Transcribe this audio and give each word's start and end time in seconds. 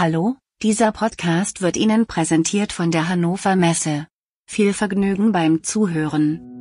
Hallo, 0.00 0.36
dieser 0.62 0.92
Podcast 0.92 1.60
wird 1.60 1.76
Ihnen 1.76 2.06
präsentiert 2.06 2.72
von 2.72 2.92
der 2.92 3.08
Hannover 3.08 3.56
Messe. 3.56 4.06
Viel 4.48 4.72
Vergnügen 4.72 5.32
beim 5.32 5.64
Zuhören. 5.64 6.57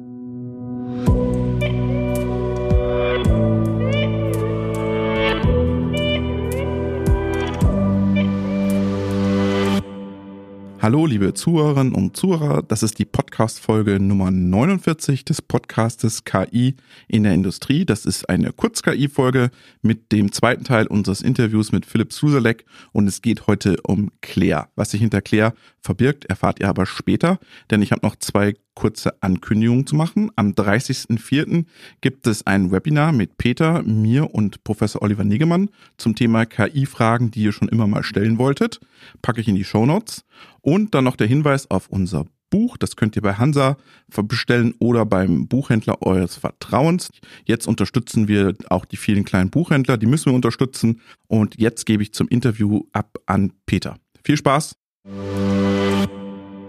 Hallo, 10.79 11.07
liebe 11.07 11.33
Zuhörerinnen 11.33 11.95
und 11.95 12.15
Zuhörer, 12.15 12.61
das 12.61 12.83
ist 12.83 12.99
die 12.99 13.05
Podcast-Folge 13.05 13.99
Nummer 13.99 14.29
49 14.29 15.25
des 15.25 15.41
Podcastes 15.41 16.23
KI 16.23 16.75
in 17.07 17.23
der 17.23 17.33
Industrie. 17.33 17.83
Das 17.83 18.05
ist 18.05 18.29
eine 18.29 18.53
Kurz-KI-Folge 18.53 19.49
mit 19.81 20.11
dem 20.11 20.31
zweiten 20.31 20.65
Teil 20.65 20.85
unseres 20.85 21.23
Interviews 21.23 21.71
mit 21.71 21.87
Philipp 21.87 22.13
Suselek 22.13 22.63
und 22.91 23.07
es 23.07 23.23
geht 23.23 23.47
heute 23.47 23.77
um 23.81 24.11
Claire. 24.21 24.67
Was 24.75 24.91
sich 24.91 25.01
hinter 25.01 25.21
Claire 25.21 25.55
verbirgt, 25.81 26.25
erfahrt 26.25 26.59
ihr 26.59 26.69
aber 26.69 26.85
später, 26.85 27.39
denn 27.71 27.81
ich 27.81 27.91
habe 27.91 28.05
noch 28.05 28.15
zwei 28.15 28.53
kurze 28.77 29.23
Ankündigungen 29.23 29.87
zu 29.87 29.95
machen. 29.95 30.29
Am 30.35 30.51
30.04. 30.51 31.65
gibt 31.99 32.27
es 32.27 32.45
ein 32.45 32.71
Webinar 32.71 33.11
mit 33.11 33.39
Peter, 33.39 33.81
mir 33.81 34.35
und 34.35 34.63
Professor 34.63 35.01
Oliver 35.01 35.23
Negemann 35.23 35.71
zum 35.97 36.13
Thema 36.13 36.45
KI-Fragen, 36.45 37.31
die 37.31 37.41
ihr 37.41 37.53
schon 37.53 37.69
immer 37.69 37.87
mal 37.87 38.03
stellen 38.03 38.37
wolltet. 38.37 38.79
Packe 39.23 39.41
ich 39.41 39.47
in 39.47 39.55
die 39.55 39.63
Show 39.63 39.87
Notes. 39.87 40.25
Und 40.61 40.93
dann 40.93 41.05
noch 41.05 41.15
der 41.15 41.25
Hinweis 41.25 41.71
auf 41.71 41.87
unser 41.89 42.25
Buch. 42.51 42.77
Das 42.77 42.95
könnt 42.95 43.15
ihr 43.15 43.23
bei 43.23 43.33
Hansa 43.33 43.77
bestellen 44.15 44.75
oder 44.77 45.07
beim 45.07 45.47
Buchhändler 45.47 46.03
eures 46.03 46.35
Vertrauens. 46.35 47.09
Jetzt 47.45 47.67
unterstützen 47.67 48.27
wir 48.27 48.53
auch 48.69 48.85
die 48.85 48.97
vielen 48.97 49.25
kleinen 49.25 49.49
Buchhändler. 49.49 49.97
Die 49.97 50.05
müssen 50.05 50.27
wir 50.27 50.35
unterstützen. 50.35 51.01
Und 51.25 51.59
jetzt 51.59 51.87
gebe 51.87 52.03
ich 52.03 52.13
zum 52.13 52.27
Interview 52.27 52.83
ab 52.93 53.17
an 53.25 53.53
Peter. 53.65 53.97
Viel 54.23 54.37
Spaß! 54.37 54.75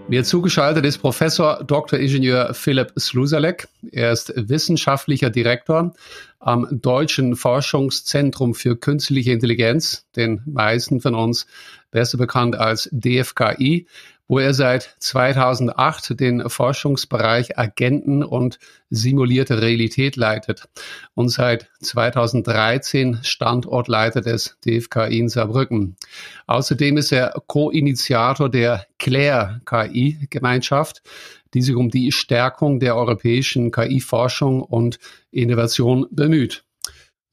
Mir 0.09 0.23
zugeschaltet 0.23 0.87
ist 0.87 0.97
Professor 0.97 1.63
Dr. 1.63 1.99
Ingenieur 1.99 2.55
Philipp 2.55 2.93
Slusalek. 2.97 3.67
Er 3.91 4.11
ist 4.11 4.33
wissenschaftlicher 4.35 5.29
Direktor 5.29 5.93
am 6.39 6.67
Deutschen 6.71 7.35
Forschungszentrum 7.35 8.55
für 8.55 8.75
Künstliche 8.75 9.33
Intelligenz, 9.33 10.07
den 10.15 10.41
meisten 10.47 10.99
von 10.99 11.13
uns 11.13 11.45
besser 11.91 12.17
bekannt 12.17 12.55
als 12.55 12.89
DFKI 12.91 13.85
wo 14.29 14.37
er 14.37 14.53
seit 14.53 14.95
2008 14.99 16.17
den 16.19 16.47
Forschungsbereich 16.49 17.57
Agenten 17.57 18.23
und 18.23 18.59
simulierte 18.91 19.61
Realität 19.61 20.15
leitet 20.15 20.69
und 21.15 21.29
seit 21.29 21.69
2013 21.81 23.19
Standortleiter 23.23 24.21
des 24.21 24.57
DFKI 24.65 25.19
in 25.19 25.29
Saarbrücken. 25.29 25.97
Außerdem 26.45 26.97
ist 26.97 27.11
er 27.11 27.33
Co-Initiator 27.47 28.49
der 28.49 28.85
Claire 28.99 29.61
KI-Gemeinschaft, 29.65 31.01
die 31.55 31.63
sich 31.63 31.75
um 31.75 31.89
die 31.89 32.11
Stärkung 32.11 32.79
der 32.79 32.95
europäischen 32.95 33.71
KI-Forschung 33.71 34.61
und 34.61 34.99
Innovation 35.31 36.05
bemüht. 36.11 36.63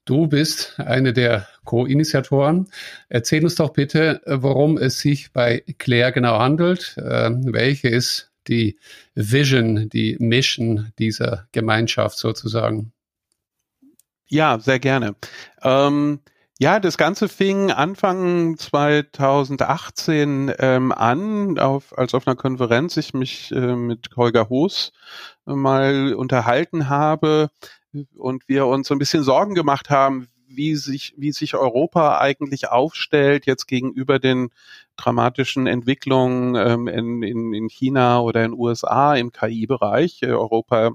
Du 0.06 0.28
bist 0.28 0.78
eine 0.78 1.12
der 1.12 1.48
Co-Initiatoren. 1.64 2.70
Erzähl 3.08 3.42
uns 3.42 3.56
doch 3.56 3.70
bitte, 3.70 4.22
worum 4.24 4.78
es 4.78 5.00
sich 5.00 5.32
bei 5.32 5.64
Claire 5.78 6.12
genau 6.12 6.38
handelt. 6.38 6.96
Äh, 6.96 7.30
welche 7.52 7.88
ist 7.88 8.30
die 8.46 8.78
Vision, 9.16 9.88
die 9.88 10.16
Mission 10.20 10.92
dieser 11.00 11.48
Gemeinschaft 11.50 12.18
sozusagen? 12.18 12.92
Ja, 14.28 14.60
sehr 14.60 14.78
gerne. 14.78 15.16
Ähm, 15.62 16.20
ja, 16.60 16.78
das 16.78 16.96
Ganze 16.96 17.28
fing 17.28 17.72
Anfang 17.72 18.56
2018 18.56 20.52
ähm, 20.60 20.92
an, 20.92 21.58
auf, 21.58 21.98
als 21.98 22.14
auf 22.14 22.28
einer 22.28 22.36
Konferenz 22.36 22.96
ich 22.96 23.12
mich 23.12 23.50
äh, 23.50 23.74
mit 23.74 24.10
Holger 24.16 24.48
Hoos 24.50 24.92
äh, 25.48 25.52
mal 25.52 26.14
unterhalten 26.14 26.88
habe 26.88 27.50
und 28.16 28.48
wir 28.48 28.66
uns 28.66 28.88
so 28.88 28.94
ein 28.94 28.98
bisschen 28.98 29.22
Sorgen 29.22 29.54
gemacht 29.54 29.90
haben, 29.90 30.28
wie 30.48 30.76
sich, 30.76 31.14
wie 31.16 31.32
sich 31.32 31.54
Europa 31.54 32.18
eigentlich 32.18 32.68
aufstellt 32.68 33.46
jetzt 33.46 33.66
gegenüber 33.66 34.18
den 34.18 34.50
dramatischen 34.96 35.66
Entwicklungen 35.66 36.54
ähm, 36.54 36.88
in, 36.88 37.22
in, 37.22 37.52
in 37.52 37.68
China 37.68 38.20
oder 38.20 38.44
in 38.44 38.52
USA 38.52 39.14
im 39.14 39.32
KI-Bereich. 39.32 40.20
Europa 40.22 40.86
äh, 40.86 40.90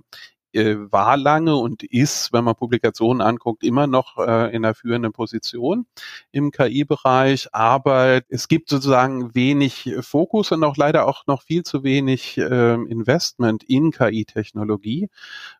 war 0.53 1.17
lange 1.17 1.55
und 1.55 1.83
ist, 1.83 2.33
wenn 2.33 2.43
man 2.43 2.55
Publikationen 2.55 3.21
anguckt, 3.21 3.63
immer 3.63 3.87
noch 3.87 4.17
äh, 4.17 4.55
in 4.55 4.65
einer 4.65 4.73
führenden 4.73 5.13
Position 5.13 5.85
im 6.31 6.51
KI-Bereich. 6.51 7.49
Aber 7.53 8.21
es 8.29 8.47
gibt 8.47 8.69
sozusagen 8.69 9.33
wenig 9.35 9.89
Fokus 10.01 10.51
und 10.51 10.63
auch 10.63 10.77
leider 10.77 11.07
auch 11.07 11.25
noch 11.27 11.43
viel 11.43 11.63
zu 11.63 11.83
wenig 11.83 12.37
äh, 12.37 12.73
Investment 12.73 13.63
in 13.63 13.91
KI-Technologie. 13.91 15.09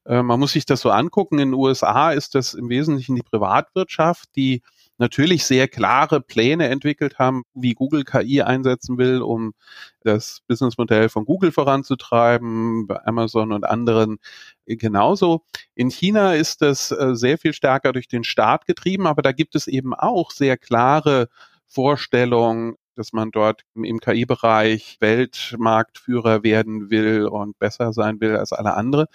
Äh, 0.06 0.24
man 0.24 0.40
muss 0.40 0.54
sich 0.54 0.66
das 0.66 0.82
so 0.82 0.90
angucken. 0.90 1.40
In 1.40 1.52
den 1.52 1.60
USA 1.60 2.12
ist 2.12 2.36
das 2.36 2.54
im 2.54 2.70
Wesentlichen 2.70 3.16
die 3.16 3.24
Privatwirtschaft, 3.24 4.36
die 4.36 4.62
natürlich 5.02 5.44
sehr 5.44 5.68
klare 5.68 6.22
Pläne 6.22 6.70
entwickelt 6.70 7.20
haben, 7.20 7.44
wie 7.54 7.74
Google 7.74 8.06
KI 8.06 8.44
einsetzen 8.44 8.98
will, 8.98 9.22
um 9.22 9.54
das 10.02 10.42
Businessmodell 10.48 11.10
von 11.10 11.26
Google 11.26 11.52
voranzutreiben, 11.52 12.88
bei 12.88 13.04
Amazon 13.06 13.52
und 13.52 13.66
anderen 13.66 14.20
genauso. 14.66 15.44
In 15.76 15.90
China 15.90 16.36
ist 16.36 16.62
das 16.62 16.92
äh, 16.92 17.16
sehr 17.16 17.38
viel 17.38 17.52
stärker 17.54 17.92
durch 17.92 18.08
den 18.08 18.24
Staat 18.24 18.66
getrieben, 18.66 19.08
aber 19.08 19.22
da 19.22 19.34
gibt 19.34 19.56
es 19.56 19.68
eben 19.68 19.94
auch 19.94 20.32
sehr 20.32 20.56
klare 20.58 21.28
Vorstellungen, 21.68 22.76
dass 23.02 23.14
man 23.14 23.32
dort 23.32 23.64
im 23.74 24.00
KI-Bereich 24.00 24.98
Weltmarktführer 25.00 26.44
werden 26.44 26.92
will 26.92 27.26
und 27.26 27.58
besser 27.58 27.94
sein 27.94 28.22
will 28.22 28.36
als 28.38 28.54
alle 28.54 28.76
andere. 28.76 29.08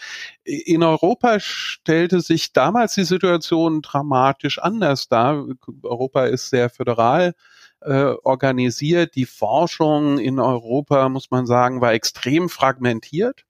In 0.43 0.83
Europa 0.83 1.39
stellte 1.39 2.21
sich 2.21 2.53
damals 2.53 2.95
die 2.95 3.05
Situation 3.05 3.83
dramatisch 3.83 4.59
anders 4.59 5.09
dar. 5.09 5.47
Europa 5.85 6.25
ist 6.27 6.51
sehr 6.51 6.69
föderal 6.69 7.35
äh, 7.81 8.15
organisiert. 8.25 9.15
Die 9.15 9.25
Forschung 9.27 10.19
in 10.19 10.41
Europa, 10.41 11.09
muss 11.09 11.31
man 11.31 11.47
sagen, 11.47 11.81
war 11.81 11.93
extrem 11.93 12.49
fragmentiert. 12.49 13.45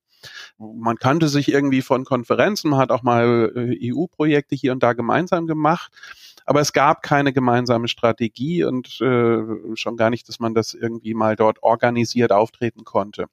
Man 0.58 0.96
kannte 0.96 1.28
sich 1.28 1.50
irgendwie 1.50 1.80
von 1.80 2.04
Konferenzen, 2.04 2.70
man 2.70 2.80
hat 2.80 2.90
auch 2.90 3.02
mal 3.02 3.52
äh, 3.56 3.92
EU-Projekte 3.92 4.54
hier 4.54 4.72
und 4.72 4.82
da 4.82 4.92
gemeinsam 4.92 5.46
gemacht 5.46 5.92
aber 6.46 6.60
es 6.60 6.72
gab 6.72 7.02
keine 7.02 7.32
gemeinsame 7.32 7.88
Strategie 7.88 8.64
und 8.64 9.00
äh, 9.00 9.42
schon 9.74 9.96
gar 9.96 10.10
nicht, 10.10 10.28
dass 10.28 10.38
man 10.38 10.54
das 10.54 10.74
irgendwie 10.74 11.12
mal 11.12 11.36
dort 11.36 11.62
organisiert 11.62 12.32
auftreten 12.32 12.84
konnte. 12.84 13.26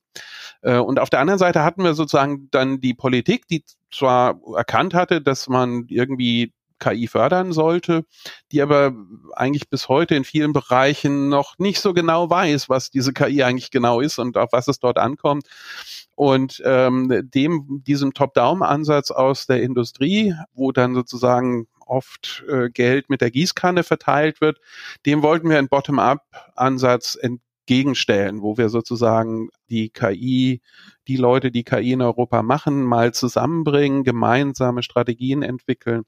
Äh, 0.61 0.77
und 0.77 0.99
auf 0.99 1.09
der 1.09 1.19
anderen 1.19 1.39
Seite 1.39 1.63
hatten 1.63 1.83
wir 1.83 1.93
sozusagen 1.93 2.49
dann 2.51 2.81
die 2.81 2.95
Politik, 2.95 3.47
die 3.47 3.63
zwar 3.91 4.39
erkannt 4.55 4.95
hatte, 4.95 5.21
dass 5.21 5.47
man 5.47 5.85
irgendwie 5.89 6.51
KI 6.79 7.07
fördern 7.07 7.53
sollte, 7.53 8.05
die 8.51 8.61
aber 8.61 8.93
eigentlich 9.33 9.69
bis 9.69 9.87
heute 9.87 10.15
in 10.15 10.25
vielen 10.25 10.51
Bereichen 10.51 11.29
noch 11.29 11.57
nicht 11.57 11.79
so 11.79 11.93
genau 11.93 12.29
weiß, 12.29 12.67
was 12.67 12.89
diese 12.89 13.13
KI 13.13 13.43
eigentlich 13.43 13.71
genau 13.71 14.01
ist 14.01 14.19
und 14.19 14.37
auf 14.37 14.51
was 14.51 14.67
es 14.67 14.79
dort 14.79 14.97
ankommt. 14.97 15.47
Und 16.15 16.61
ähm, 16.65 17.29
dem, 17.33 17.83
diesem 17.87 18.13
Top-Down-Ansatz 18.13 19.11
aus 19.11 19.47
der 19.47 19.63
Industrie, 19.63 20.35
wo 20.53 20.71
dann 20.71 20.93
sozusagen 20.93 21.67
oft 21.85 22.43
äh, 22.47 22.69
Geld 22.69 23.09
mit 23.09 23.21
der 23.21 23.31
Gießkanne 23.31 23.83
verteilt 23.83 24.41
wird, 24.41 24.59
dem 25.05 25.23
wollten 25.23 25.49
wir 25.49 25.57
einen 25.57 25.69
Bottom-up-Ansatz 25.69 27.17
entgegenstellen, 27.65 28.41
wo 28.41 28.57
wir 28.57 28.69
sozusagen 28.69 29.49
die 29.69 29.89
KI, 29.89 30.61
die 31.07 31.15
Leute, 31.15 31.49
die 31.49 31.63
KI 31.63 31.93
in 31.93 32.01
Europa 32.01 32.43
machen, 32.43 32.83
mal 32.83 33.13
zusammenbringen, 33.13 34.03
gemeinsame 34.03 34.83
Strategien 34.83 35.43
entwickeln. 35.43 36.03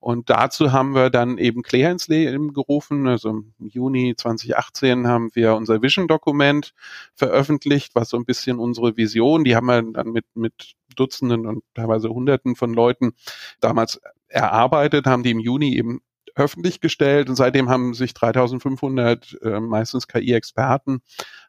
Und 0.00 0.28
dazu 0.30 0.72
haben 0.72 0.94
wir 0.94 1.10
dann 1.10 1.38
eben 1.38 1.62
Claire 1.62 1.92
ins 1.92 2.08
Leben 2.08 2.52
gerufen. 2.52 3.08
Also 3.08 3.30
im 3.30 3.52
Juni 3.58 4.14
2018 4.16 5.06
haben 5.06 5.30
wir 5.34 5.54
unser 5.54 5.82
Vision-Dokument 5.82 6.74
veröffentlicht, 7.14 7.94
was 7.94 8.10
so 8.10 8.16
ein 8.18 8.24
bisschen 8.24 8.58
unsere 8.58 8.96
Vision, 8.96 9.44
die 9.44 9.56
haben 9.56 9.66
wir 9.66 9.82
dann 9.82 10.12
mit, 10.12 10.26
mit 10.34 10.74
Dutzenden 10.94 11.46
und 11.46 11.64
teilweise 11.74 12.08
Hunderten 12.10 12.54
von 12.56 12.74
Leuten 12.74 13.12
damals 13.60 14.00
erarbeitet, 14.28 15.06
haben 15.06 15.22
die 15.22 15.30
im 15.30 15.40
Juni 15.40 15.76
eben 15.76 16.00
öffentlich 16.34 16.80
gestellt 16.80 17.28
und 17.28 17.36
seitdem 17.36 17.68
haben 17.68 17.94
sich 17.94 18.14
3500 18.14 19.38
äh, 19.42 19.60
meistens 19.60 20.06
KI-Experten 20.06 21.00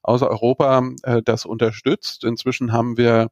aus 0.02 0.24
Europa 0.24 0.90
äh, 1.04 1.22
das 1.24 1.46
unterstützt. 1.46 2.24
Inzwischen 2.24 2.74
haben 2.74 2.98
wir 2.98 3.30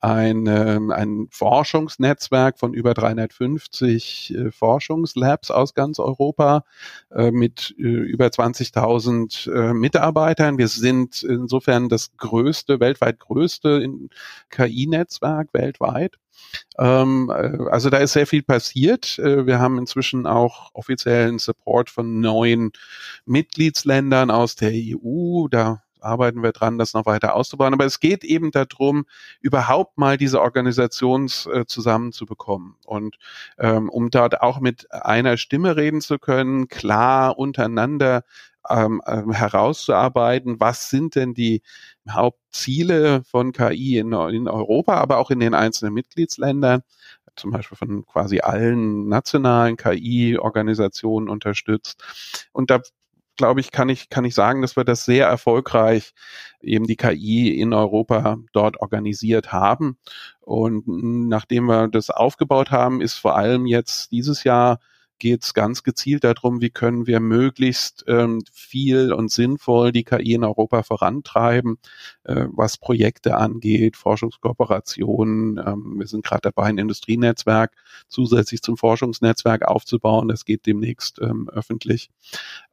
ein, 0.00 0.46
ähm, 0.46 0.90
ein 0.90 1.28
Forschungsnetzwerk 1.30 2.58
von 2.58 2.74
über 2.74 2.94
350 2.94 4.34
äh, 4.34 4.50
Forschungslabs 4.50 5.50
aus 5.50 5.74
ganz 5.74 5.98
Europa 5.98 6.64
äh, 7.14 7.30
mit 7.30 7.74
äh, 7.78 7.82
über 7.82 8.26
20.000 8.26 9.50
äh, 9.50 9.74
Mitarbeitern. 9.74 10.58
Wir 10.58 10.68
sind 10.68 11.22
insofern 11.22 11.88
das 11.88 12.16
größte, 12.16 12.80
weltweit 12.80 13.18
größte 13.18 13.86
KI-Netzwerk 14.50 15.52
weltweit. 15.52 16.16
Ähm, 16.78 17.30
äh, 17.34 17.70
also 17.70 17.90
da 17.90 17.98
ist 17.98 18.12
sehr 18.12 18.26
viel 18.26 18.42
passiert. 18.42 19.18
Äh, 19.18 19.46
wir 19.46 19.58
haben 19.58 19.78
inzwischen 19.78 20.26
auch 20.26 20.70
offiziellen 20.74 21.38
Support 21.38 21.90
von 21.90 22.20
neuen 22.20 22.72
Mitgliedsländern 23.24 24.30
aus 24.30 24.56
der 24.56 24.72
EU. 24.74 25.48
Da 25.48 25.82
arbeiten 26.06 26.42
wir 26.42 26.52
dran, 26.52 26.78
das 26.78 26.94
noch 26.94 27.06
weiter 27.06 27.34
auszubauen. 27.34 27.74
Aber 27.74 27.84
es 27.84 28.00
geht 28.00 28.24
eben 28.24 28.50
darum, 28.50 29.06
überhaupt 29.40 29.98
mal 29.98 30.16
diese 30.16 30.40
Organisation 30.40 31.30
äh, 31.52 31.64
zusammenzubekommen 31.66 32.76
und 32.84 33.16
ähm, 33.58 33.88
um 33.88 34.10
dort 34.10 34.40
auch 34.40 34.60
mit 34.60 34.90
einer 34.92 35.36
Stimme 35.36 35.76
reden 35.76 36.00
zu 36.00 36.18
können, 36.18 36.68
klar 36.68 37.38
untereinander 37.38 38.22
ähm, 38.68 39.00
ähm, 39.06 39.32
herauszuarbeiten, 39.32 40.60
was 40.60 40.90
sind 40.90 41.14
denn 41.14 41.34
die 41.34 41.62
Hauptziele 42.08 43.22
von 43.24 43.52
KI 43.52 43.98
in, 43.98 44.12
in 44.12 44.48
Europa, 44.48 44.94
aber 44.94 45.18
auch 45.18 45.30
in 45.30 45.40
den 45.40 45.54
einzelnen 45.54 45.94
Mitgliedsländern 45.94 46.82
zum 47.36 47.50
Beispiel 47.50 47.76
von 47.76 48.06
quasi 48.06 48.40
allen 48.40 49.08
nationalen 49.08 49.76
KI-Organisationen 49.76 51.28
unterstützt. 51.28 52.02
Und 52.52 52.70
da 52.70 52.80
glaube 53.36 53.60
ich, 53.60 53.70
kann 53.70 53.88
ich, 53.88 54.08
kann 54.08 54.24
ich 54.24 54.34
sagen, 54.34 54.62
dass 54.62 54.76
wir 54.76 54.84
das 54.84 55.04
sehr 55.04 55.26
erfolgreich 55.26 56.12
eben 56.60 56.86
die 56.86 56.96
KI 56.96 57.60
in 57.60 57.72
Europa 57.72 58.38
dort 58.52 58.80
organisiert 58.80 59.52
haben. 59.52 59.98
Und 60.40 60.84
nachdem 60.86 61.66
wir 61.66 61.88
das 61.88 62.10
aufgebaut 62.10 62.70
haben, 62.70 63.00
ist 63.00 63.14
vor 63.14 63.36
allem 63.36 63.66
jetzt 63.66 64.12
dieses 64.12 64.44
Jahr 64.44 64.78
geht 65.18 65.44
es 65.44 65.54
ganz 65.54 65.82
gezielt 65.82 66.24
darum, 66.24 66.60
wie 66.60 66.70
können 66.70 67.06
wir 67.06 67.20
möglichst 67.20 68.04
ähm, 68.08 68.42
viel 68.52 69.12
und 69.12 69.30
sinnvoll 69.30 69.92
die 69.92 70.04
KI 70.04 70.34
in 70.34 70.44
Europa 70.44 70.82
vorantreiben, 70.82 71.78
äh, 72.24 72.46
was 72.48 72.76
Projekte 72.76 73.36
angeht, 73.36 73.96
Forschungskooperationen. 73.96 75.58
Ähm, 75.58 75.94
wir 75.98 76.06
sind 76.06 76.24
gerade 76.24 76.42
dabei, 76.42 76.64
ein 76.64 76.78
Industrienetzwerk 76.78 77.72
zusätzlich 78.08 78.62
zum 78.62 78.76
Forschungsnetzwerk 78.76 79.66
aufzubauen. 79.66 80.28
Das 80.28 80.44
geht 80.44 80.66
demnächst 80.66 81.20
ähm, 81.20 81.48
öffentlich. 81.48 82.10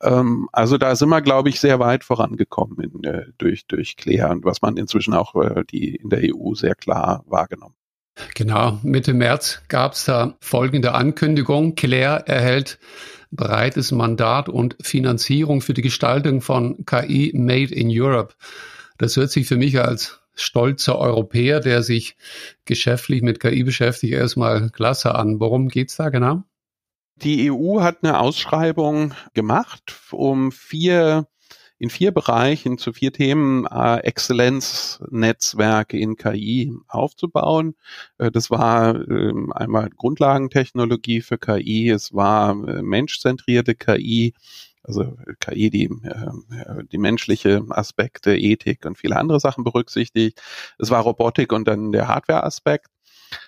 Ähm, 0.01 0.49
also 0.51 0.77
da 0.77 0.95
sind 0.95 1.09
wir, 1.09 1.21
glaube 1.21 1.49
ich, 1.49 1.59
sehr 1.59 1.79
weit 1.79 2.03
vorangekommen 2.03 2.79
in, 2.79 3.03
äh, 3.03 3.27
durch, 3.37 3.65
durch 3.67 3.95
Claire 3.95 4.31
und 4.31 4.45
was 4.45 4.61
man 4.61 4.77
inzwischen 4.77 5.13
auch 5.13 5.35
äh, 5.35 5.63
die 5.69 5.95
in 5.95 6.09
der 6.09 6.21
EU 6.23 6.53
sehr 6.53 6.75
klar 6.75 7.23
wahrgenommen. 7.27 7.75
Genau, 8.35 8.79
Mitte 8.83 9.13
März 9.13 9.61
gab 9.69 9.93
es 9.93 10.05
da 10.05 10.35
folgende 10.39 10.93
Ankündigung. 10.93 11.75
Claire 11.75 12.27
erhält 12.27 12.79
breites 13.31 13.91
Mandat 13.91 14.49
und 14.49 14.75
Finanzierung 14.81 15.61
für 15.61 15.73
die 15.73 15.81
Gestaltung 15.81 16.41
von 16.41 16.85
KI 16.85 17.31
Made 17.35 17.73
in 17.73 17.89
Europe. 17.89 18.35
Das 18.97 19.17
hört 19.17 19.31
sich 19.31 19.47
für 19.47 19.57
mich 19.57 19.79
als 19.79 20.19
stolzer 20.35 20.97
Europäer, 20.97 21.59
der 21.59 21.83
sich 21.83 22.15
geschäftlich 22.65 23.21
mit 23.21 23.39
KI 23.39 23.63
beschäftigt, 23.63 24.13
erstmal 24.13 24.69
klasse 24.69 25.15
an. 25.15 25.39
Worum 25.39 25.67
geht's 25.67 25.95
da 25.95 26.09
genau? 26.09 26.43
Die 27.15 27.51
EU 27.51 27.81
hat 27.81 27.99
eine 28.03 28.19
Ausschreibung 28.19 29.13
gemacht, 29.33 29.95
um 30.11 30.51
vier 30.51 31.27
in 31.83 31.89
vier 31.89 32.13
Bereichen 32.13 32.77
zu 32.77 32.93
vier 32.93 33.11
Themen 33.11 33.65
äh, 33.65 33.97
Exzellenznetzwerke 33.97 35.97
in 35.97 36.15
KI 36.15 36.73
aufzubauen. 36.87 37.75
Äh, 38.17 38.31
das 38.31 38.49
war 38.49 38.95
äh, 38.95 39.33
einmal 39.51 39.89
Grundlagentechnologie 39.89 41.19
für 41.19 41.37
KI, 41.37 41.89
es 41.89 42.13
war 42.13 42.51
äh, 42.51 42.81
menschzentrierte 42.81 43.75
KI, 43.75 44.33
also 44.81 45.17
KI, 45.41 45.69
die 45.69 45.89
äh, 46.03 46.85
die 46.89 46.97
menschliche 46.97 47.61
Aspekte, 47.67 48.37
Ethik 48.37 48.85
und 48.85 48.97
viele 48.97 49.17
andere 49.17 49.41
Sachen 49.41 49.65
berücksichtigt. 49.65 50.41
Es 50.79 50.89
war 50.89 51.03
Robotik 51.03 51.51
und 51.51 51.67
dann 51.67 51.91
der 51.91 52.07
Hardware-Aspekt. 52.07 52.92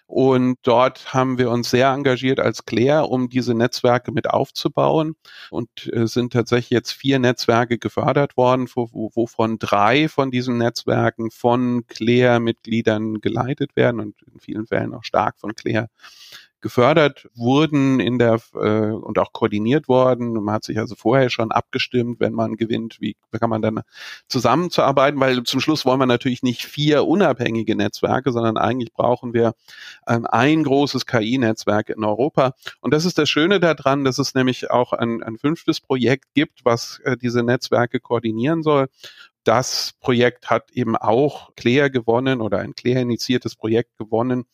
Und 0.07 0.57
dort 0.63 1.13
haben 1.13 1.37
wir 1.37 1.49
uns 1.49 1.69
sehr 1.69 1.89
engagiert 1.89 2.39
als 2.39 2.65
Claire, 2.65 3.09
um 3.09 3.29
diese 3.29 3.53
Netzwerke 3.53 4.11
mit 4.11 4.29
aufzubauen. 4.29 5.15
Und 5.49 5.69
äh, 5.93 6.07
sind 6.07 6.33
tatsächlich 6.33 6.69
jetzt 6.69 6.91
vier 6.91 7.19
Netzwerke 7.19 7.77
gefördert 7.77 8.37
worden, 8.37 8.67
wovon 8.73 9.59
drei 9.59 10.07
von 10.07 10.31
diesen 10.31 10.57
Netzwerken 10.57 11.31
von 11.31 11.85
Claire-Mitgliedern 11.87 13.21
geleitet 13.21 13.75
werden 13.75 13.99
und 13.99 14.15
in 14.31 14.39
vielen 14.39 14.67
Fällen 14.67 14.93
auch 14.93 15.03
stark 15.03 15.39
von 15.39 15.55
Claire 15.55 15.89
gefördert 16.65 17.29
wurden 17.35 17.99
in 17.99 18.17
der 18.17 18.39
äh, 18.55 18.89
und 18.89 19.19
auch 19.19 19.33
koordiniert 19.33 19.87
worden. 19.87 20.33
Man 20.33 20.55
hat 20.55 20.63
sich 20.63 20.79
also 20.79 20.95
vorher 20.95 21.29
schon 21.29 21.51
abgestimmt, 21.51 22.19
wenn 22.19 22.33
man 22.33 22.55
gewinnt, 22.55 22.97
wie 22.99 23.15
kann 23.39 23.51
man 23.51 23.61
dann 23.61 23.81
zusammenzuarbeiten, 24.29 25.19
weil 25.19 25.43
zum 25.43 25.59
Schluss 25.59 25.85
wollen 25.85 25.99
wir 25.99 26.07
natürlich 26.07 26.41
nicht 26.41 26.65
vier 26.65 27.05
unabhängige 27.05 27.75
Netzwerke, 27.75 28.31
sondern 28.31 28.57
eigentlich 28.57 28.93
brauchen 28.93 29.35
wir 29.35 29.53
ähm, 30.07 30.25
ein 30.25 30.63
großes 30.63 31.05
KI-Netzwerk 31.05 31.89
in 31.89 32.03
Europa. 32.03 32.53
Und 32.81 32.95
das 32.95 33.05
ist 33.05 33.19
das 33.19 33.29
Schöne 33.29 33.59
daran, 33.59 34.03
dass 34.03 34.17
es 34.17 34.33
nämlich 34.33 34.71
auch 34.71 34.91
ein, 34.91 35.21
ein 35.21 35.37
fünftes 35.37 35.79
Projekt 35.79 36.33
gibt, 36.33 36.65
was 36.65 36.99
äh, 37.03 37.15
diese 37.15 37.43
Netzwerke 37.43 37.99
koordinieren 37.99 38.63
soll 38.63 38.87
das 39.45 39.93
Projekt 40.01 40.49
hat 40.49 40.71
eben 40.71 40.97
auch 40.97 41.53
Claire 41.55 41.89
gewonnen 41.89 42.41
oder 42.41 42.59
ein 42.59 42.73
Claire 42.75 43.01
initiiertes 43.01 43.55
Projekt 43.55 43.95
gewonnen. 43.97 44.45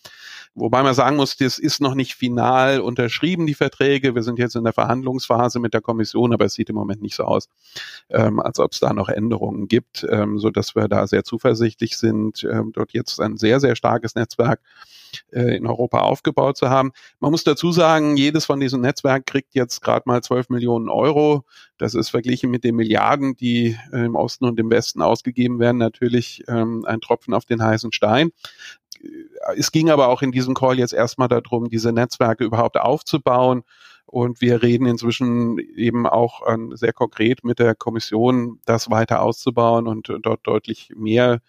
Wobei 0.53 0.83
man 0.83 0.93
sagen 0.93 1.15
muss, 1.15 1.37
das 1.37 1.59
ist 1.59 1.79
noch 1.79 1.95
nicht 1.95 2.15
final 2.15 2.81
unterschrieben, 2.81 3.47
die 3.47 3.53
Verträge. 3.53 4.15
Wir 4.15 4.23
sind 4.23 4.37
jetzt 4.37 4.55
in 4.55 4.65
der 4.65 4.73
Verhandlungsphase 4.73 5.59
mit 5.59 5.73
der 5.73 5.79
Kommission, 5.79 6.33
aber 6.33 6.45
es 6.45 6.55
sieht 6.55 6.69
im 6.69 6.75
Moment 6.75 7.01
nicht 7.01 7.15
so 7.15 7.23
aus, 7.23 7.47
ähm, 8.09 8.41
als 8.41 8.59
ob 8.59 8.73
es 8.73 8.81
da 8.81 8.91
noch 8.93 9.07
Änderungen 9.07 9.69
gibt, 9.69 10.05
ähm, 10.09 10.39
so 10.39 10.49
dass 10.49 10.75
wir 10.75 10.89
da 10.89 11.07
sehr 11.07 11.23
zuversichtlich 11.23 11.97
sind, 11.97 12.43
ähm, 12.43 12.71
dort 12.73 12.91
jetzt 12.91 13.21
ein 13.21 13.37
sehr, 13.37 13.61
sehr 13.61 13.77
starkes 13.77 14.15
Netzwerk 14.15 14.59
äh, 15.31 15.55
in 15.55 15.65
Europa 15.65 15.99
aufgebaut 15.99 16.57
zu 16.57 16.69
haben. 16.69 16.91
Man 17.19 17.31
muss 17.31 17.43
dazu 17.43 17.71
sagen, 17.71 18.17
jedes 18.17 18.45
von 18.45 18.59
diesen 18.59 18.81
Netzwerken 18.81 19.25
kriegt 19.25 19.55
jetzt 19.55 19.81
gerade 19.81 20.03
mal 20.05 20.21
12 20.21 20.49
Millionen 20.49 20.89
Euro. 20.89 21.45
Das 21.77 21.95
ist 21.95 22.09
verglichen 22.09 22.51
mit 22.51 22.63
den 22.63 22.75
Milliarden, 22.75 23.35
die 23.35 23.77
äh, 23.91 24.05
im 24.05 24.15
Osten 24.15 24.45
und 24.45 24.59
im 24.59 24.69
Westen 24.69 25.01
ausgegeben 25.01 25.59
werden, 25.59 25.77
natürlich 25.77 26.43
ähm, 26.47 26.85
ein 26.85 27.01
Tropfen 27.01 27.33
auf 27.33 27.45
den 27.45 27.63
heißen 27.63 27.91
Stein. 27.91 28.31
Es 29.55 29.71
ging 29.71 29.89
aber 29.89 30.07
auch 30.07 30.21
in 30.21 30.31
diesem 30.31 30.53
Call 30.53 30.77
jetzt 30.77 30.93
erstmal 30.93 31.27
darum, 31.27 31.69
diese 31.69 31.91
Netzwerke 31.91 32.43
überhaupt 32.43 32.77
aufzubauen. 32.77 33.63
Und 34.05 34.41
wir 34.41 34.61
reden 34.61 34.87
inzwischen 34.87 35.57
eben 35.57 36.05
auch 36.05 36.41
ähm, 36.45 36.75
sehr 36.75 36.91
konkret 36.91 37.45
mit 37.45 37.59
der 37.59 37.75
Kommission, 37.75 38.59
das 38.65 38.89
weiter 38.89 39.21
auszubauen 39.21 39.87
und 39.87 40.11
dort 40.21 40.45
deutlich 40.45 40.91
mehr 40.95 41.39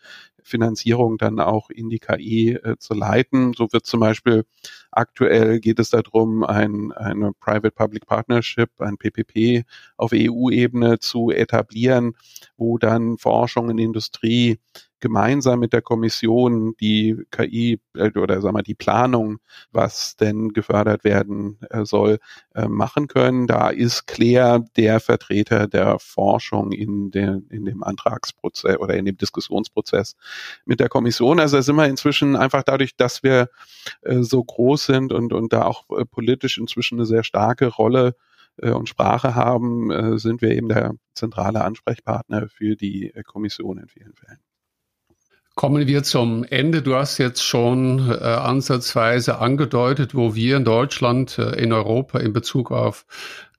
Finanzierung 0.42 1.18
dann 1.18 1.40
auch 1.40 1.70
in 1.70 1.88
die 1.88 1.98
KI 1.98 2.52
äh, 2.52 2.76
zu 2.78 2.94
leiten. 2.94 3.52
So 3.54 3.72
wird 3.72 3.86
zum 3.86 4.00
Beispiel 4.00 4.44
aktuell 4.90 5.60
geht 5.60 5.78
es 5.78 5.90
darum, 5.90 6.44
ein, 6.44 6.92
eine 6.92 7.32
Private-Public 7.32 8.06
Partnership, 8.06 8.70
ein 8.78 8.96
PPP 8.96 9.64
auf 9.96 10.12
EU-Ebene 10.12 10.98
zu 10.98 11.30
etablieren, 11.30 12.14
wo 12.56 12.78
dann 12.78 13.18
Forschung 13.18 13.70
in 13.70 13.78
Industrie 13.78 14.58
gemeinsam 15.02 15.58
mit 15.58 15.74
der 15.74 15.82
Kommission 15.82 16.74
die 16.80 17.18
KI 17.30 17.80
äh, 17.94 18.16
oder 18.18 18.40
sagen 18.40 18.56
wir 18.56 18.62
die 18.62 18.74
Planung, 18.74 19.38
was 19.72 20.16
denn 20.16 20.50
gefördert 20.54 21.04
werden 21.04 21.58
äh, 21.68 21.84
soll, 21.84 22.18
äh, 22.54 22.68
machen 22.68 23.08
können. 23.08 23.46
Da 23.46 23.68
ist 23.68 24.06
Claire 24.06 24.64
der 24.76 25.00
Vertreter 25.00 25.66
der 25.66 25.98
Forschung 25.98 26.72
in, 26.72 27.10
der, 27.10 27.42
in 27.50 27.66
dem 27.66 27.82
Antragsprozess 27.82 28.78
oder 28.78 28.94
in 28.94 29.04
dem 29.04 29.18
Diskussionsprozess 29.18 30.14
mit 30.64 30.80
der 30.80 30.88
Kommission. 30.88 31.40
Also 31.40 31.56
da 31.56 31.62
sind 31.62 31.76
wir 31.76 31.88
inzwischen 31.88 32.36
einfach 32.36 32.62
dadurch, 32.62 32.96
dass 32.96 33.22
wir 33.22 33.48
so 34.04 34.42
groß 34.42 34.86
sind 34.86 35.12
und, 35.12 35.32
und 35.32 35.52
da 35.52 35.64
auch 35.64 35.84
politisch 36.10 36.58
inzwischen 36.58 36.98
eine 36.98 37.06
sehr 37.06 37.24
starke 37.24 37.66
Rolle 37.66 38.14
und 38.60 38.88
Sprache 38.88 39.34
haben, 39.34 40.18
sind 40.18 40.42
wir 40.42 40.50
eben 40.50 40.68
der 40.68 40.94
zentrale 41.14 41.64
Ansprechpartner 41.64 42.48
für 42.48 42.76
die 42.76 43.12
Kommission 43.24 43.78
in 43.78 43.88
vielen 43.88 44.14
Fällen. 44.14 44.38
Kommen 45.54 45.86
wir 45.86 46.02
zum 46.02 46.44
Ende. 46.44 46.80
Du 46.80 46.94
hast 46.94 47.18
jetzt 47.18 47.42
schon 47.42 48.10
äh, 48.10 48.14
ansatzweise 48.24 49.38
angedeutet, 49.38 50.14
wo 50.14 50.34
wir 50.34 50.56
in 50.56 50.64
Deutschland, 50.64 51.38
äh, 51.38 51.62
in 51.62 51.72
Europa 51.74 52.18
in 52.20 52.32
Bezug 52.32 52.70
auf 52.70 53.04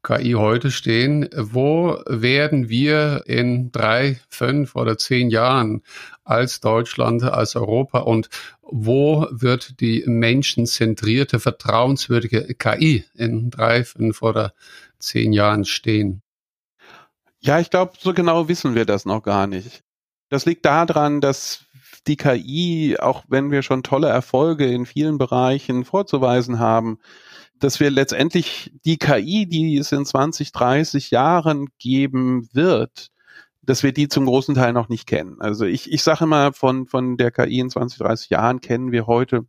KI 0.02 0.32
heute 0.32 0.72
stehen. 0.72 1.30
Wo 1.36 2.02
werden 2.08 2.68
wir 2.68 3.24
in 3.28 3.72
drei, 3.72 4.20
fünf 4.28 4.76
oder 4.76 4.98
zehn 4.98 5.30
Jahren 5.30 5.84
als 6.24 6.62
Deutschland, 6.62 7.24
als 7.24 7.56
Europa 7.56 8.00
und 8.00 8.30
wo 8.62 9.28
wird 9.30 9.80
die 9.80 10.04
menschenzentrierte, 10.08 11.40
vertrauenswürdige 11.40 12.56
KI 12.56 13.06
in 13.14 13.52
drei, 13.52 13.84
fünf 13.84 14.24
oder 14.24 14.54
zehn 14.98 15.32
Jahren 15.32 15.64
stehen? 15.64 16.24
Ja, 17.40 17.60
ich 17.60 17.70
glaube, 17.70 17.94
so 18.00 18.14
genau 18.14 18.48
wissen 18.48 18.74
wir 18.74 18.86
das 18.86 19.06
noch 19.06 19.22
gar 19.22 19.46
nicht. 19.46 19.84
Das 20.30 20.46
liegt 20.46 20.66
daran, 20.66 21.22
dass 21.22 21.66
die 22.08 22.18
KI, 22.18 22.98
auch 23.00 23.24
wenn 23.28 23.52
wir 23.52 23.62
schon 23.62 23.84
tolle 23.84 24.08
Erfolge 24.08 24.66
in 24.66 24.86
vielen 24.86 25.18
Bereichen 25.18 25.86
vorzuweisen 25.86 26.60
haben, 26.60 27.00
dass 27.60 27.80
wir 27.80 27.90
letztendlich 27.90 28.74
die 28.86 28.98
KI, 28.98 29.46
die 29.46 29.78
es 29.78 29.92
in 29.92 30.06
20, 30.06 30.52
30 30.52 31.12
Jahren 31.12 31.70
geben 31.80 32.50
wird, 32.52 33.10
dass 33.62 33.84
wir 33.84 33.94
die 33.94 34.10
zum 34.10 34.26
großen 34.26 34.56
Teil 34.56 34.74
noch 34.74 34.90
nicht 34.90 35.08
kennen. 35.08 35.38
Also 35.40 35.66
ich, 35.66 35.92
ich 35.92 36.04
sage 36.04 36.26
immer, 36.26 36.52
von, 36.52 36.88
von 36.88 37.16
der 37.16 37.32
KI 37.32 37.60
in 37.60 37.70
20, 37.70 38.00
30 38.00 38.30
Jahren 38.30 38.60
kennen 38.60 38.92
wir 38.92 39.08
heute 39.08 39.46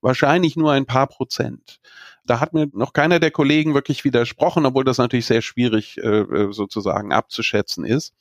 wahrscheinlich 0.00 0.56
nur 0.56 0.72
ein 0.72 0.86
paar 0.86 1.06
Prozent. 1.06 1.80
Da 2.24 2.40
hat 2.40 2.54
mir 2.54 2.68
noch 2.72 2.92
keiner 2.92 3.18
der 3.18 3.30
Kollegen 3.30 3.74
wirklich 3.74 4.04
widersprochen, 4.04 4.64
obwohl 4.64 4.84
das 4.84 4.98
natürlich 4.98 5.26
sehr 5.26 5.42
schwierig 5.42 5.98
äh, 5.98 6.20
äh 6.20 6.52
sozusagen 6.52 7.12
abzuschätzen 7.12 7.84
ist. 7.84 8.14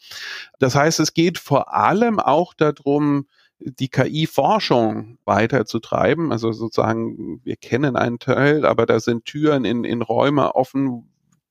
Das 0.59 0.75
heißt, 0.75 0.99
es 0.99 1.13
geht 1.13 1.37
vor 1.37 1.73
allem 1.73 2.19
auch 2.19 2.53
darum, 2.53 3.27
die 3.59 3.89
KI-Forschung 3.89 5.17
weiterzutreiben. 5.25 6.31
Also 6.31 6.51
sozusagen, 6.51 7.41
wir 7.43 7.55
kennen 7.55 7.95
einen 7.95 8.19
Teil, 8.19 8.65
aber 8.65 8.85
da 8.85 8.99
sind 8.99 9.25
Türen 9.25 9.65
in, 9.65 9.83
in 9.83 10.01
Räume 10.01 10.55
offen, 10.55 11.09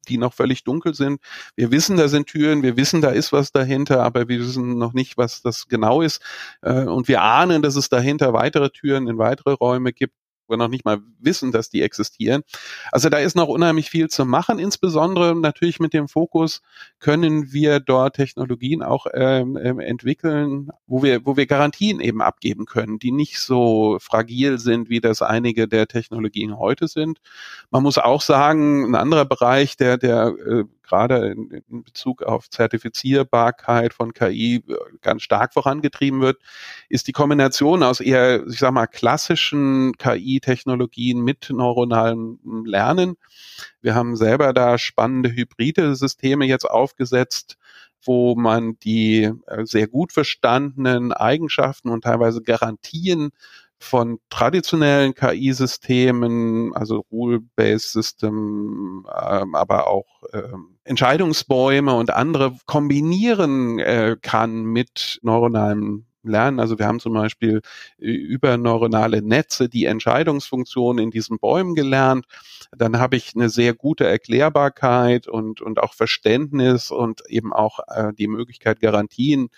die 0.08 0.18
noch 0.18 0.32
völlig 0.32 0.64
dunkel 0.64 0.94
sind. 0.94 1.20
Wir 1.54 1.70
wissen, 1.70 1.96
da 1.96 2.08
sind 2.08 2.26
Türen, 2.26 2.62
wir 2.62 2.76
wissen, 2.76 3.00
da 3.02 3.10
ist 3.10 3.32
was 3.32 3.52
dahinter, 3.52 4.02
aber 4.02 4.28
wir 4.28 4.40
wissen 4.40 4.78
noch 4.78 4.94
nicht, 4.94 5.18
was 5.18 5.42
das 5.42 5.68
genau 5.68 6.00
ist. 6.00 6.22
Äh, 6.62 6.84
und 6.84 7.08
wir 7.08 7.22
ahnen, 7.22 7.62
dass 7.62 7.76
es 7.76 7.88
dahinter 7.88 8.32
weitere 8.32 8.70
Türen 8.70 9.06
in 9.06 9.18
weitere 9.18 9.52
Räume 9.52 9.92
gibt 9.92 10.14
wir 10.48 10.56
noch 10.56 10.68
nicht 10.68 10.84
mal 10.84 10.98
wissen, 11.20 11.52
dass 11.52 11.70
die 11.70 11.82
existieren. 11.82 12.42
Also 12.92 13.08
da 13.08 13.18
ist 13.18 13.36
noch 13.36 13.48
unheimlich 13.48 13.90
viel 13.90 14.08
zu 14.08 14.24
machen, 14.24 14.58
insbesondere 14.58 15.34
natürlich 15.34 15.80
mit 15.80 15.92
dem 15.92 16.08
Fokus, 16.08 16.62
können 16.98 17.52
wir 17.52 17.80
dort 17.80 18.16
Technologien 18.16 18.82
auch 18.82 19.06
ähm, 19.14 19.58
ähm, 19.62 19.80
entwickeln, 19.80 20.70
wo 20.86 21.02
wir, 21.02 21.24
wo 21.24 21.36
wir 21.36 21.46
Garantien 21.46 22.00
eben 22.00 22.22
abgeben 22.22 22.66
können, 22.66 22.98
die 22.98 23.12
nicht 23.12 23.40
so 23.40 23.98
fragil 24.00 24.58
sind, 24.58 24.88
wie 24.88 25.00
das 25.00 25.22
einige 25.22 25.68
der 25.68 25.86
Technologien 25.86 26.58
heute 26.58 26.88
sind. 26.88 27.20
Man 27.70 27.82
muss 27.82 27.98
auch 27.98 28.22
sagen, 28.22 28.84
ein 28.84 28.94
anderer 28.94 29.24
Bereich, 29.24 29.76
der, 29.76 29.98
der 29.98 30.34
äh, 30.46 30.64
gerade 30.88 31.28
in, 31.28 31.62
in 31.68 31.84
Bezug 31.84 32.22
auf 32.22 32.50
Zertifizierbarkeit 32.50 33.94
von 33.94 34.12
KI 34.12 34.64
äh, 34.66 34.74
ganz 35.02 35.22
stark 35.22 35.52
vorangetrieben 35.52 36.20
wird, 36.20 36.38
ist 36.88 37.06
die 37.06 37.12
Kombination 37.12 37.82
aus 37.82 38.00
eher, 38.00 38.46
ich 38.46 38.58
sag 38.58 38.72
mal, 38.72 38.86
klassischen 38.86 39.92
KI-Technologien 39.98 41.20
mit 41.20 41.48
neuronalem 41.50 42.38
Lernen. 42.64 43.16
Wir 43.80 43.94
haben 43.94 44.16
selber 44.16 44.52
da 44.52 44.78
spannende 44.78 45.30
hybride 45.30 45.94
Systeme 45.94 46.46
jetzt 46.46 46.68
aufgesetzt, 46.68 47.56
wo 48.02 48.34
man 48.34 48.78
die 48.80 49.30
äh, 49.46 49.64
sehr 49.64 49.88
gut 49.88 50.12
verstandenen 50.12 51.12
Eigenschaften 51.12 51.88
und 51.90 52.04
teilweise 52.04 52.42
Garantien 52.42 53.30
von 53.78 54.18
traditionellen 54.28 55.14
KI-Systemen, 55.14 56.74
also 56.74 57.04
Rule-Based 57.12 57.92
System, 57.92 59.06
ähm, 59.20 59.54
aber 59.54 59.86
auch 59.86 60.22
ähm, 60.32 60.78
Entscheidungsbäume 60.84 61.94
und 61.94 62.10
andere 62.10 62.56
kombinieren 62.66 63.78
äh, 63.78 64.16
kann 64.20 64.64
mit 64.64 65.20
neuronalem 65.22 66.06
lernen. 66.28 66.60
Also 66.60 66.78
wir 66.78 66.86
haben 66.86 67.00
zum 67.00 67.14
Beispiel 67.14 67.60
äh, 67.98 68.10
über 68.10 68.56
neuronale 68.56 69.22
Netze 69.22 69.68
die 69.68 69.86
Entscheidungsfunktion 69.86 70.98
in 70.98 71.10
diesen 71.10 71.38
Bäumen 71.38 71.74
gelernt. 71.74 72.26
Dann 72.76 72.98
habe 72.98 73.16
ich 73.16 73.34
eine 73.34 73.48
sehr 73.48 73.74
gute 73.74 74.06
Erklärbarkeit 74.06 75.26
und, 75.26 75.60
und 75.60 75.80
auch 75.80 75.94
Verständnis 75.94 76.90
und 76.90 77.22
eben 77.28 77.52
auch 77.52 77.80
äh, 77.88 78.12
die 78.12 78.28
Möglichkeit, 78.28 78.80
Garantien 78.80 79.48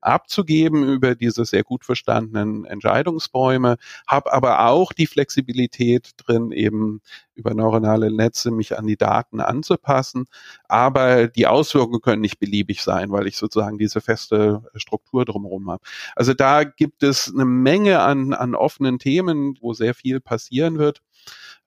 abzugeben 0.00 0.84
über 0.88 1.14
diese 1.14 1.44
sehr 1.44 1.62
gut 1.64 1.84
verstandenen 1.84 2.64
Entscheidungsbäume, 2.64 3.76
habe 4.06 4.32
aber 4.32 4.66
auch 4.66 4.92
die 4.92 5.06
Flexibilität 5.06 6.10
drin, 6.16 6.52
eben 6.52 7.00
über 7.34 7.54
neuronale 7.54 8.10
Netze 8.12 8.50
mich 8.50 8.78
an 8.78 8.86
die 8.86 8.96
Daten 8.96 9.40
anzupassen. 9.40 10.26
Aber 10.68 11.26
die 11.28 11.46
Auswirkungen 11.46 12.00
können 12.00 12.20
nicht 12.20 12.38
beliebig 12.38 12.82
sein, 12.82 13.10
weil 13.10 13.26
ich 13.26 13.36
sozusagen 13.36 13.78
diese 13.78 14.00
feste 14.00 14.62
Struktur 14.74 15.24
drumherum 15.24 15.70
habe. 15.70 15.82
Also 16.14 16.34
da 16.34 16.64
gibt 16.64 17.02
es 17.02 17.32
eine 17.34 17.44
Menge 17.44 18.00
an, 18.00 18.34
an 18.34 18.54
offenen 18.54 18.98
Themen, 18.98 19.56
wo 19.60 19.72
sehr 19.72 19.94
viel 19.94 20.20
passieren 20.20 20.78
wird. 20.78 21.02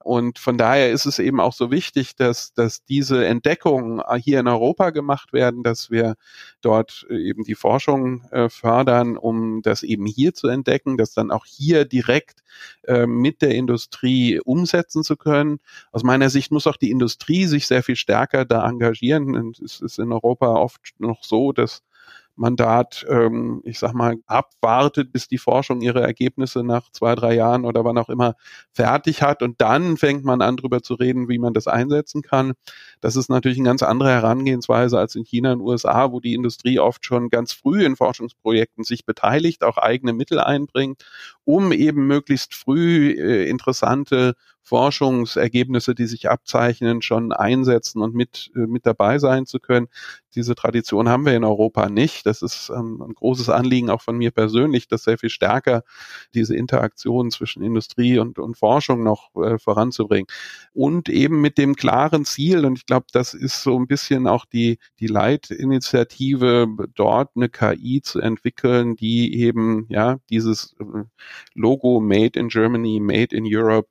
Und 0.03 0.37
von 0.39 0.57
daher 0.57 0.91
ist 0.91 1.05
es 1.05 1.19
eben 1.19 1.39
auch 1.39 1.53
so 1.53 1.71
wichtig, 1.71 2.15
dass, 2.15 2.53
dass 2.53 2.83
diese 2.85 3.25
Entdeckungen 3.25 4.01
hier 4.17 4.39
in 4.39 4.47
Europa 4.47 4.89
gemacht 4.89 5.33
werden, 5.33 5.63
dass 5.63 5.89
wir 5.89 6.15
dort 6.61 7.05
eben 7.09 7.43
die 7.43 7.55
Forschung 7.55 8.25
äh, 8.31 8.49
fördern, 8.49 9.17
um 9.17 9.61
das 9.61 9.83
eben 9.83 10.05
hier 10.05 10.33
zu 10.33 10.47
entdecken, 10.47 10.97
das 10.97 11.13
dann 11.13 11.31
auch 11.31 11.45
hier 11.45 11.85
direkt 11.85 12.43
äh, 12.83 13.05
mit 13.05 13.41
der 13.41 13.55
Industrie 13.55 14.39
umsetzen 14.39 15.03
zu 15.03 15.15
können. 15.15 15.59
Aus 15.91 16.03
meiner 16.03 16.29
Sicht 16.29 16.51
muss 16.51 16.67
auch 16.67 16.77
die 16.77 16.91
Industrie 16.91 17.45
sich 17.45 17.67
sehr 17.67 17.83
viel 17.83 17.95
stärker 17.95 18.45
da 18.45 18.67
engagieren. 18.67 19.35
Und 19.35 19.59
es 19.59 19.81
ist 19.81 19.99
in 19.99 20.11
Europa 20.11 20.47
oft 20.47 20.81
noch 20.99 21.23
so, 21.23 21.51
dass 21.53 21.81
Mandat, 22.35 23.05
ähm, 23.09 23.61
ich 23.65 23.79
sag 23.79 23.93
mal, 23.93 24.15
abwartet, 24.27 25.11
bis 25.11 25.27
die 25.27 25.37
Forschung 25.37 25.81
ihre 25.81 26.01
Ergebnisse 26.01 26.63
nach 26.63 26.89
zwei, 26.91 27.15
drei 27.15 27.35
Jahren 27.35 27.65
oder 27.65 27.83
wann 27.85 27.97
auch 27.97 28.09
immer 28.09 28.35
fertig 28.71 29.21
hat. 29.21 29.41
Und 29.43 29.61
dann 29.61 29.97
fängt 29.97 30.23
man 30.25 30.41
an, 30.41 30.57
darüber 30.57 30.81
zu 30.81 30.95
reden, 30.95 31.29
wie 31.29 31.39
man 31.39 31.53
das 31.53 31.67
einsetzen 31.67 32.21
kann. 32.21 32.53
Das 33.03 33.17
ist 33.17 33.29
natürlich 33.29 33.57
eine 33.57 33.67
ganz 33.67 33.83
andere 33.83 34.11
Herangehensweise 34.11 34.97
als 34.97 35.15
in 35.15 35.25
China 35.25 35.51
und 35.51 35.59
USA, 35.59 36.13
wo 36.13 36.21
die 36.21 36.35
Industrie 36.35 36.79
oft 36.79 37.05
schon 37.05 37.29
ganz 37.29 37.51
früh 37.51 37.83
in 37.83 37.97
Forschungsprojekten 37.97 38.85
sich 38.85 39.05
beteiligt, 39.05 39.65
auch 39.65 39.77
eigene 39.77 40.13
Mittel 40.13 40.39
einbringt, 40.39 41.03
um 41.43 41.73
eben 41.73 42.07
möglichst 42.07 42.53
früh 42.53 43.11
äh, 43.11 43.49
interessante 43.49 44.35
Forschungsergebnisse, 44.63 45.93
die 45.93 46.05
sich 46.05 46.29
abzeichnen, 46.29 47.01
schon 47.01 47.33
einsetzen 47.33 48.01
und 48.01 48.15
mit, 48.15 48.49
äh, 48.55 48.59
mit 48.59 48.85
dabei 48.85 49.19
sein 49.19 49.45
zu 49.45 49.59
können. 49.59 49.87
Diese 50.35 50.55
Tradition 50.55 51.09
haben 51.09 51.25
wir 51.25 51.35
in 51.35 51.43
Europa 51.43 51.89
nicht. 51.89 52.25
Das 52.25 52.41
ist 52.41 52.69
ähm, 52.69 53.01
ein 53.01 53.13
großes 53.13 53.49
Anliegen 53.49 53.89
auch 53.89 54.01
von 54.01 54.17
mir 54.17 54.31
persönlich, 54.31 54.87
das 54.87 55.03
sehr 55.03 55.17
viel 55.17 55.29
stärker 55.29 55.83
diese 56.33 56.55
Interaktion 56.55 57.29
zwischen 57.29 57.61
Industrie 57.61 58.17
und, 58.19 58.39
und 58.39 58.57
Forschung 58.57 59.03
noch 59.03 59.35
äh, 59.35 59.59
voranzubringen. 59.59 60.27
Und 60.73 61.09
eben 61.09 61.41
mit 61.41 61.57
dem 61.57 61.75
klaren 61.75 62.23
Ziel, 62.23 62.65
und 62.65 62.77
ich 62.77 62.85
glaube, 62.93 63.07
das 63.11 63.33
ist 63.33 63.63
so 63.63 63.75
ein 63.79 63.87
bisschen 63.87 64.27
auch 64.27 64.45
die, 64.45 64.77
die 64.99 65.07
Leitinitiative, 65.07 66.67
dort 66.93 67.31
eine 67.35 67.49
KI 67.49 68.01
zu 68.03 68.19
entwickeln, 68.19 68.95
die 68.95 69.35
eben, 69.41 69.87
ja, 69.89 70.19
dieses 70.29 70.75
äh, 70.79 71.03
Logo 71.55 71.99
Made 71.99 72.39
in 72.39 72.49
Germany, 72.49 72.99
Made 72.99 73.35
in 73.35 73.45
Europe 73.47 73.89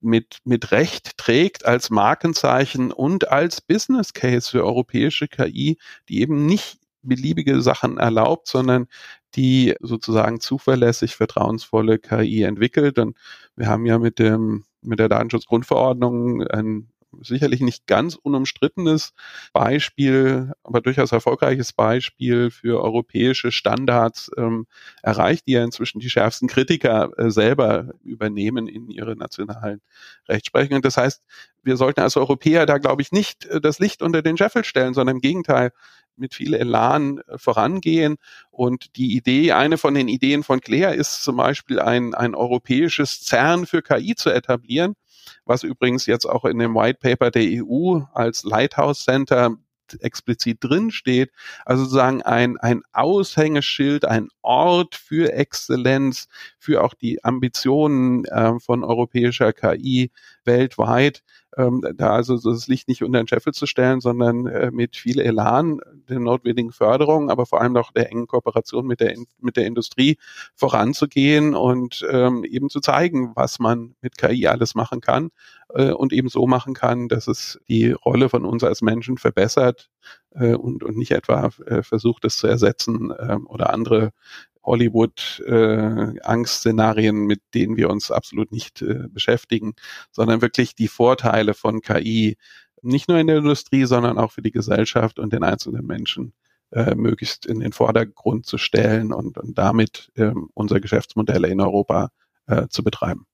mit, 0.00 0.38
mit 0.44 0.72
Recht 0.72 1.16
trägt 1.16 1.64
als 1.64 1.90
Markenzeichen 1.90 2.90
und 2.90 3.30
als 3.30 3.60
Business 3.60 4.14
Case 4.14 4.50
für 4.50 4.64
europäische 4.64 5.28
KI, 5.28 5.78
die 6.08 6.20
eben 6.20 6.46
nicht 6.46 6.78
beliebige 7.02 7.60
Sachen 7.62 7.98
erlaubt, 7.98 8.48
sondern 8.48 8.88
die 9.36 9.76
sozusagen 9.80 10.40
zuverlässig 10.40 11.14
vertrauensvolle 11.14 12.00
KI 12.00 12.42
entwickelt. 12.42 12.98
Und 12.98 13.16
wir 13.54 13.68
haben 13.68 13.86
ja 13.86 13.98
mit 13.98 14.18
dem 14.18 14.64
mit 14.82 14.98
der 14.98 15.08
Datenschutzgrundverordnung 15.08 16.42
ein 16.48 16.89
sicherlich 17.20 17.60
nicht 17.60 17.86
ganz 17.86 18.14
unumstrittenes 18.14 19.12
Beispiel, 19.52 20.52
aber 20.62 20.80
durchaus 20.80 21.12
erfolgreiches 21.12 21.72
Beispiel 21.72 22.50
für 22.50 22.82
europäische 22.82 23.52
Standards 23.52 24.30
ähm, 24.36 24.66
erreicht, 25.02 25.46
die 25.46 25.52
ja 25.52 25.64
inzwischen 25.64 26.00
die 26.00 26.10
schärfsten 26.10 26.48
Kritiker 26.48 27.10
äh, 27.18 27.30
selber 27.30 27.90
übernehmen 28.02 28.68
in 28.68 28.90
ihre 28.90 29.16
nationalen 29.16 29.80
Rechtsprechungen. 30.28 30.82
Das 30.82 30.96
heißt, 30.96 31.22
wir 31.62 31.76
sollten 31.76 32.00
als 32.00 32.16
Europäer 32.16 32.66
da, 32.66 32.78
glaube 32.78 33.02
ich, 33.02 33.12
nicht 33.12 33.46
äh, 33.46 33.60
das 33.60 33.78
Licht 33.78 34.02
unter 34.02 34.22
den 34.22 34.36
Scheffel 34.36 34.64
stellen, 34.64 34.94
sondern 34.94 35.16
im 35.16 35.20
Gegenteil 35.20 35.72
mit 36.16 36.34
viel 36.34 36.54
Elan 36.54 37.18
äh, 37.26 37.38
vorangehen. 37.38 38.16
Und 38.50 38.96
die 38.96 39.16
Idee, 39.16 39.52
eine 39.52 39.78
von 39.78 39.94
den 39.94 40.08
Ideen 40.08 40.42
von 40.42 40.60
Claire 40.60 40.94
ist 40.94 41.22
zum 41.22 41.36
Beispiel 41.36 41.80
ein, 41.80 42.14
ein 42.14 42.34
europäisches 42.34 43.20
CERN 43.24 43.66
für 43.66 43.82
KI 43.82 44.14
zu 44.14 44.30
etablieren 44.30 44.94
was 45.44 45.62
übrigens 45.62 46.06
jetzt 46.06 46.26
auch 46.26 46.44
in 46.44 46.58
dem 46.58 46.74
White 46.74 46.98
Paper 47.00 47.30
der 47.30 47.64
EU 47.64 48.00
als 48.12 48.44
Lighthouse 48.44 49.04
Center 49.04 49.56
explizit 49.98 50.58
drin 50.60 50.90
steht. 50.90 51.32
Also 51.64 51.82
sozusagen 51.82 52.22
ein, 52.22 52.58
ein 52.58 52.82
Aushängeschild, 52.92 54.04
ein 54.04 54.28
Ort 54.42 54.94
für 54.94 55.32
Exzellenz, 55.32 56.28
für 56.58 56.84
auch 56.84 56.94
die 56.94 57.24
Ambitionen 57.24 58.24
äh, 58.26 58.58
von 58.60 58.84
europäischer 58.84 59.52
KI 59.52 60.12
weltweit 60.44 61.22
ähm, 61.56 61.84
da 61.96 62.10
also 62.10 62.38
das 62.38 62.68
Licht 62.68 62.88
nicht 62.88 63.02
unter 63.02 63.18
den 63.18 63.28
Scheffel 63.28 63.52
zu 63.52 63.66
stellen, 63.66 64.00
sondern 64.00 64.46
äh, 64.46 64.70
mit 64.70 64.96
viel 64.96 65.20
Elan, 65.20 65.80
der 66.08 66.20
notwendigen 66.20 66.72
Förderung, 66.72 67.30
aber 67.30 67.46
vor 67.46 67.60
allem 67.60 67.76
auch 67.76 67.92
der 67.92 68.10
engen 68.10 68.26
Kooperation 68.26 68.86
mit 68.86 69.00
der, 69.00 69.14
mit 69.40 69.56
der 69.56 69.66
Industrie 69.66 70.16
voranzugehen 70.54 71.54
und 71.54 72.06
ähm, 72.10 72.44
eben 72.44 72.70
zu 72.70 72.80
zeigen, 72.80 73.32
was 73.34 73.58
man 73.58 73.94
mit 74.00 74.16
KI 74.16 74.46
alles 74.46 74.74
machen 74.74 75.00
kann 75.00 75.30
äh, 75.74 75.92
und 75.92 76.12
eben 76.12 76.28
so 76.28 76.46
machen 76.46 76.74
kann, 76.74 77.08
dass 77.08 77.26
es 77.26 77.60
die 77.68 77.90
Rolle 77.92 78.28
von 78.28 78.44
uns 78.44 78.62
als 78.62 78.82
Menschen 78.82 79.18
verbessert 79.18 79.90
äh, 80.34 80.54
und, 80.54 80.84
und 80.84 80.96
nicht 80.96 81.12
etwa 81.12 81.50
äh, 81.66 81.82
versucht, 81.82 82.24
es 82.24 82.36
zu 82.36 82.46
ersetzen 82.46 83.10
äh, 83.10 83.36
oder 83.46 83.72
andere 83.72 84.12
Hollywood-Angstszenarien, 84.62 87.16
äh, 87.16 87.26
mit 87.26 87.40
denen 87.54 87.76
wir 87.76 87.90
uns 87.90 88.10
absolut 88.10 88.52
nicht 88.52 88.82
äh, 88.82 89.08
beschäftigen, 89.08 89.74
sondern 90.10 90.42
wirklich 90.42 90.74
die 90.74 90.88
Vorteile 90.88 91.54
von 91.54 91.80
KI 91.80 92.36
nicht 92.82 93.08
nur 93.08 93.18
in 93.18 93.26
der 93.26 93.38
Industrie, 93.38 93.84
sondern 93.84 94.18
auch 94.18 94.32
für 94.32 94.42
die 94.42 94.52
Gesellschaft 94.52 95.18
und 95.18 95.32
den 95.32 95.44
einzelnen 95.44 95.86
Menschen 95.86 96.34
äh, 96.72 96.94
möglichst 96.94 97.46
in 97.46 97.60
den 97.60 97.72
Vordergrund 97.72 98.46
zu 98.46 98.58
stellen 98.58 99.12
und, 99.12 99.38
und 99.38 99.58
damit 99.58 100.10
ähm, 100.16 100.50
unsere 100.54 100.80
Geschäftsmodelle 100.80 101.48
in 101.48 101.60
Europa 101.60 102.10
äh, 102.46 102.68
zu 102.68 102.84
betreiben. 102.84 103.26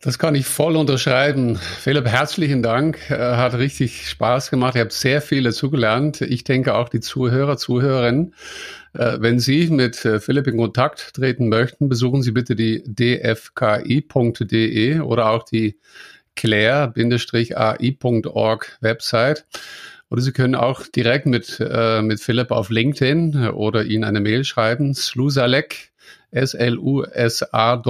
Das 0.00 0.18
kann 0.18 0.34
ich 0.34 0.44
voll 0.44 0.76
unterschreiben. 0.76 1.56
Philipp, 1.56 2.06
herzlichen 2.06 2.62
Dank. 2.62 3.10
Äh, 3.10 3.14
hat 3.16 3.54
richtig 3.54 4.10
Spaß 4.10 4.50
gemacht. 4.50 4.74
Ihr 4.74 4.82
habt 4.82 4.92
sehr 4.92 5.22
viel 5.22 5.42
dazugelernt. 5.42 6.20
Ich 6.20 6.44
denke 6.44 6.74
auch 6.74 6.90
die 6.90 7.00
Zuhörer, 7.00 7.56
Zuhörerinnen. 7.56 8.34
Äh, 8.92 9.16
wenn 9.20 9.38
Sie 9.38 9.68
mit 9.68 10.04
äh, 10.04 10.20
Philipp 10.20 10.48
in 10.48 10.58
Kontakt 10.58 11.14
treten 11.14 11.48
möchten, 11.48 11.88
besuchen 11.88 12.20
Sie 12.20 12.32
bitte 12.32 12.54
die 12.54 12.82
dfki.de 12.86 13.40
oder 15.00 15.30
auch 15.30 15.44
die 15.44 15.78
claire-ai.org 16.34 16.92
Website. 18.82 19.46
Oder 20.10 20.20
Sie 20.20 20.32
können 20.32 20.54
auch 20.54 20.86
direkt 20.86 21.26
mit, 21.26 21.58
mit 21.58 22.20
Philipp 22.20 22.52
auf 22.52 22.70
LinkedIn 22.70 23.48
oder 23.48 23.84
ihn 23.84 24.04
eine 24.04 24.20
Mail 24.20 24.44
schreiben, 24.44 24.94
slusalek 24.94 25.90
S-L-U-S-A-L-L-E-K 26.32 27.86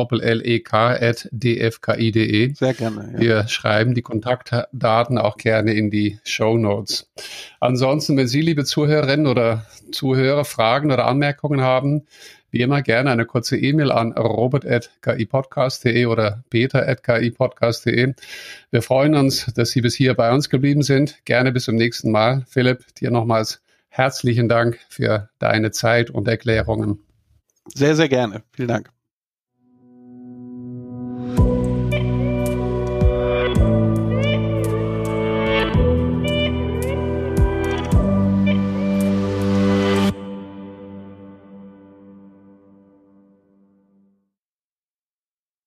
at 0.73 1.29
dfki.de. 1.33 2.55
Sehr 2.55 2.75
gerne. 2.75 3.11
Ja. 3.15 3.21
Wir 3.21 3.49
schreiben 3.49 3.95
die 3.95 4.03
Kontaktdaten 4.03 5.19
auch 5.19 5.37
gerne 5.37 5.75
in 5.75 5.91
die 5.91 6.19
Show 6.25 6.57
Notes. 6.59 7.11
Ansonsten, 7.61 8.17
wenn 8.17 8.29
Sie, 8.29 8.41
liebe 8.43 8.65
Zuhörerinnen 8.65 9.27
oder 9.27 9.67
Zuhörer, 9.93 10.45
Fragen 10.45 10.93
oder 10.93 11.07
Anmerkungen 11.07 11.61
haben, 11.61 12.07
wie 12.51 12.63
immer 12.63 12.83
gerne 12.83 13.11
eine 13.11 13.27
kurze 13.27 13.57
E-Mail 13.57 13.91
an 13.91 14.13
robert.kipodcast.de 14.13 16.07
oder 16.07 16.45
peter.kipodcast.de. 16.51 18.15
Wir 18.71 18.83
freuen 18.83 19.15
uns, 19.15 19.53
dass 19.55 19.71
Sie 19.71 19.81
bis 19.81 19.95
hier 19.95 20.15
bei 20.15 20.33
uns 20.33 20.49
geblieben 20.49 20.83
sind. 20.83 21.25
Gerne 21.25 21.53
bis 21.53 21.65
zum 21.65 21.75
nächsten 21.75 22.11
Mal. 22.11 22.45
Philipp, 22.49 22.95
dir 22.95 23.11
nochmals 23.11 23.61
herzlichen 23.89 24.49
Dank 24.49 24.79
für 24.89 25.29
deine 25.39 25.71
Zeit 25.71 26.11
und 26.11 26.29
Erklärungen. 26.29 27.06
Sehr, 27.75 27.97
sehr 27.97 28.09
gerne. 28.09 28.43
Vielen 28.53 28.69
Dank. 28.69 28.96